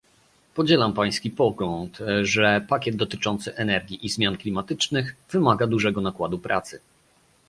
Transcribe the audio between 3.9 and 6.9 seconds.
i zmian klimatycznych wymaga dużego nakładu pracy